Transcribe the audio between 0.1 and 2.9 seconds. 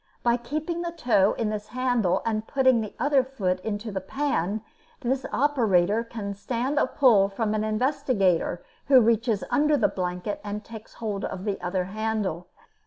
By keeping the toe in this handle and putting